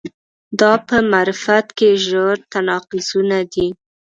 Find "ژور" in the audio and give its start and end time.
2.05-2.35